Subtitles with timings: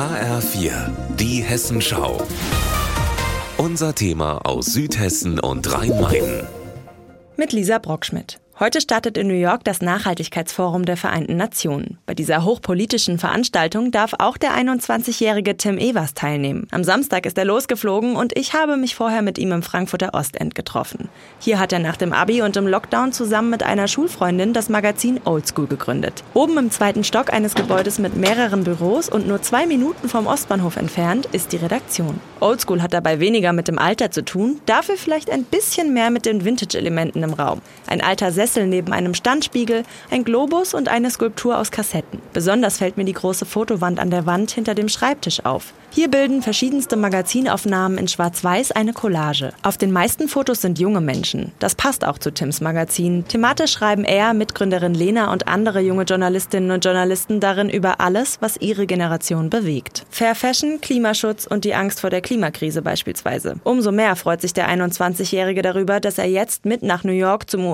[0.00, 0.72] HR4,
[1.16, 2.26] die Hessenschau.
[3.58, 6.46] Unser Thema aus Südhessen und Rhein-Main.
[7.36, 8.40] Mit Lisa Brockschmidt.
[8.62, 11.96] Heute startet in New York das Nachhaltigkeitsforum der Vereinten Nationen.
[12.04, 16.66] Bei dieser hochpolitischen Veranstaltung darf auch der 21-jährige Tim Evers teilnehmen.
[16.70, 20.54] Am Samstag ist er losgeflogen und ich habe mich vorher mit ihm im Frankfurter Ostend
[20.54, 21.08] getroffen.
[21.38, 25.22] Hier hat er nach dem Abi und im Lockdown zusammen mit einer Schulfreundin das Magazin
[25.24, 26.22] Oldschool gegründet.
[26.34, 30.76] Oben im zweiten Stock eines Gebäudes mit mehreren Büros und nur zwei Minuten vom Ostbahnhof
[30.76, 32.20] entfernt ist die Redaktion.
[32.40, 36.26] Oldschool hat dabei weniger mit dem Alter zu tun, dafür vielleicht ein bisschen mehr mit
[36.26, 37.62] den Vintage-Elementen im Raum.
[37.86, 42.20] Ein alter Sessel neben einem Standspiegel, ein Globus und eine Skulptur aus Kassetten.
[42.32, 45.72] Besonders fällt mir die große Fotowand an der Wand hinter dem Schreibtisch auf.
[45.92, 49.52] Hier bilden verschiedenste Magazinaufnahmen in Schwarz-Weiß eine Collage.
[49.64, 51.50] Auf den meisten Fotos sind junge Menschen.
[51.58, 53.24] Das passt auch zu Tims Magazin.
[53.26, 58.56] Thematisch schreiben er, Mitgründerin Lena und andere junge Journalistinnen und Journalisten darin über alles, was
[58.56, 60.06] ihre Generation bewegt.
[60.10, 63.56] Fair Fashion, Klimaschutz und die Angst vor der Klimakrise beispielsweise.
[63.64, 67.64] Umso mehr freut sich der 21-Jährige darüber, dass er jetzt mit nach New York zum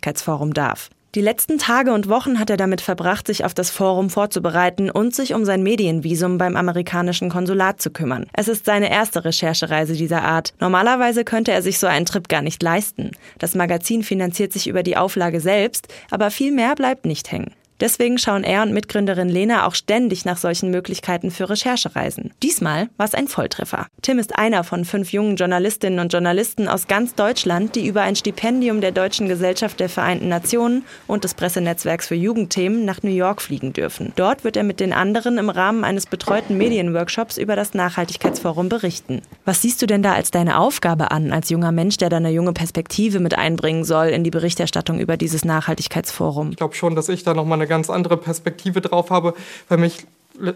[0.00, 0.90] UN-Nachhaltigkeitsforum darf.
[1.16, 5.12] Die letzten Tage und Wochen hat er damit verbracht, sich auf das Forum vorzubereiten und
[5.12, 8.26] sich um sein Medienvisum beim amerikanischen Konsulat zu kümmern.
[8.32, 10.54] Es ist seine erste Recherchereise dieser Art.
[10.60, 13.10] Normalerweise könnte er sich so einen Trip gar nicht leisten.
[13.38, 17.50] Das Magazin finanziert sich über die Auflage selbst, aber viel mehr bleibt nicht hängen.
[17.80, 22.32] Deswegen schauen er und Mitgründerin Lena auch ständig nach solchen Möglichkeiten für Recherchereisen.
[22.42, 23.86] Diesmal war es ein Volltreffer.
[24.02, 28.16] Tim ist einer von fünf jungen Journalistinnen und Journalisten aus ganz Deutschland, die über ein
[28.16, 33.40] Stipendium der Deutschen Gesellschaft der Vereinten Nationen und des Pressenetzwerks für Jugendthemen nach New York
[33.40, 34.12] fliegen dürfen.
[34.16, 39.22] Dort wird er mit den anderen im Rahmen eines betreuten Medienworkshops über das Nachhaltigkeitsforum berichten.
[39.46, 42.30] Was siehst du denn da als deine Aufgabe an, als junger Mensch, der da eine
[42.30, 46.50] junge Perspektive mit einbringen soll in die Berichterstattung über dieses Nachhaltigkeitsforum?
[46.50, 49.32] Ich glaube schon, dass ich da nochmal eine ganz andere Perspektive drauf habe,
[49.68, 50.06] weil mich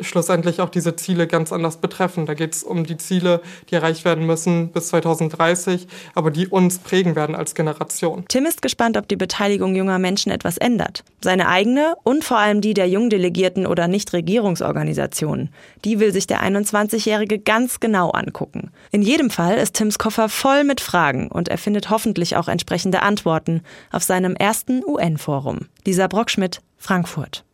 [0.00, 2.26] schlussendlich auch diese Ziele ganz anders betreffen.
[2.26, 3.40] Da geht es um die Ziele,
[3.70, 8.24] die erreicht werden müssen bis 2030, aber die uns prägen werden als Generation.
[8.28, 11.04] Tim ist gespannt, ob die Beteiligung junger Menschen etwas ändert.
[11.22, 15.50] Seine eigene und vor allem die der Jungdelegierten oder Nichtregierungsorganisationen.
[15.84, 18.70] Die will sich der 21-Jährige ganz genau angucken.
[18.90, 23.02] In jedem Fall ist Tims Koffer voll mit Fragen und er findet hoffentlich auch entsprechende
[23.02, 25.68] Antworten auf seinem ersten UN-Forum.
[25.84, 27.44] Lisa Brockschmidt, Frankfurt.